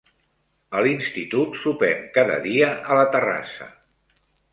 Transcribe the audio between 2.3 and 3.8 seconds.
dia a la terrassa.